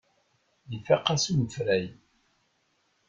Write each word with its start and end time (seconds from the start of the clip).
Ifaq-as 0.75 1.23
unefray. 1.31 1.85